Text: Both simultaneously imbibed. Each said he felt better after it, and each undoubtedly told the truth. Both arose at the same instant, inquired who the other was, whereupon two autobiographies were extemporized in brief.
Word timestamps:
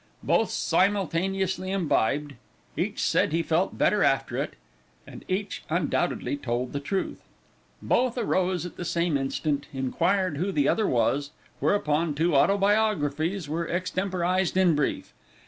Both 0.23 0.49
simultaneously 0.49 1.69
imbibed. 1.71 2.33
Each 2.75 2.99
said 3.03 3.31
he 3.31 3.43
felt 3.43 3.77
better 3.77 4.03
after 4.03 4.35
it, 4.35 4.55
and 5.05 5.23
each 5.27 5.63
undoubtedly 5.69 6.37
told 6.37 6.73
the 6.73 6.79
truth. 6.79 7.21
Both 7.83 8.17
arose 8.17 8.65
at 8.65 8.77
the 8.77 8.83
same 8.83 9.15
instant, 9.15 9.67
inquired 9.71 10.37
who 10.37 10.51
the 10.51 10.67
other 10.67 10.87
was, 10.87 11.29
whereupon 11.59 12.15
two 12.15 12.35
autobiographies 12.35 13.47
were 13.47 13.67
extemporized 13.69 14.57
in 14.57 14.73
brief. 14.73 15.13